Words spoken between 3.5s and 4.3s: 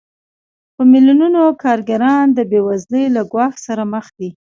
سره مخ دي